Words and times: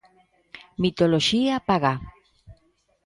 Mitoloxía 0.81 1.55
pagá. 1.69 1.93